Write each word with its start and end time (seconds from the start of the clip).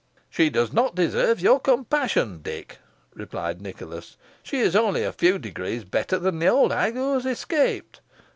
"She 0.31 0.49
does 0.49 0.73
not 0.73 0.95
deserve 0.95 1.39
your 1.41 1.59
compassion, 1.59 2.41
Dick," 2.41 2.79
replied 3.13 3.61
Nicholas; 3.61 4.17
"she 4.41 4.57
is 4.59 4.75
only 4.75 5.03
a 5.03 5.13
few 5.13 5.37
degrees 5.37 5.83
better 5.83 6.17
than 6.17 6.39
the 6.39 6.47
old 6.47 6.71
hag 6.73 6.95
who 6.95 7.13
has 7.13 7.27
escaped. 7.27 8.01